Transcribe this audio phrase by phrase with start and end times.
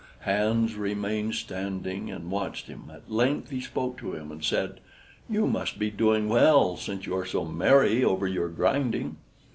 [0.21, 4.79] Hans remained standing, and watched him; at length he spoke to him, and said:
[5.29, 9.17] "You must be doing well since you are so merry over your grinding."